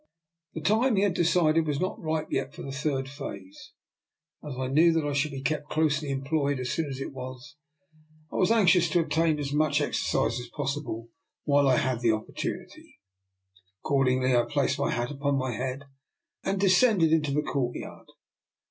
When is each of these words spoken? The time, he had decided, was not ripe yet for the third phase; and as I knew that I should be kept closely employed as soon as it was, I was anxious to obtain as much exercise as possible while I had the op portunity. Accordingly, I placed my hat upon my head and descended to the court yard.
The 0.55 0.61
time, 0.61 0.95
he 0.95 1.03
had 1.03 1.13
decided, 1.13 1.67
was 1.67 1.79
not 1.79 2.01
ripe 2.01 2.31
yet 2.31 2.55
for 2.55 2.63
the 2.63 2.71
third 2.71 3.07
phase; 3.07 3.71
and 4.41 4.51
as 4.51 4.57
I 4.57 4.65
knew 4.65 4.91
that 4.93 5.05
I 5.05 5.13
should 5.13 5.29
be 5.29 5.43
kept 5.43 5.69
closely 5.69 6.09
employed 6.09 6.59
as 6.59 6.71
soon 6.71 6.89
as 6.89 6.99
it 6.99 7.13
was, 7.13 7.55
I 8.31 8.35
was 8.37 8.49
anxious 8.49 8.89
to 8.89 8.99
obtain 9.01 9.37
as 9.37 9.53
much 9.53 9.79
exercise 9.79 10.39
as 10.39 10.47
possible 10.47 11.09
while 11.43 11.67
I 11.67 11.75
had 11.77 11.99
the 11.99 12.13
op 12.13 12.25
portunity. 12.27 12.95
Accordingly, 13.83 14.35
I 14.35 14.41
placed 14.45 14.79
my 14.79 14.89
hat 14.89 15.11
upon 15.11 15.35
my 15.37 15.51
head 15.51 15.83
and 16.43 16.59
descended 16.59 17.23
to 17.25 17.31
the 17.31 17.43
court 17.43 17.75
yard. 17.75 18.07